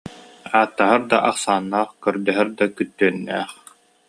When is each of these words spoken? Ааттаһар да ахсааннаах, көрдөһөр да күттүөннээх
Ааттаһар 0.57 1.01
да 1.09 1.17
ахсааннаах, 1.29 1.89
көрдөһөр 2.03 2.47
да 2.59 2.65
күттүөннээх 2.77 3.49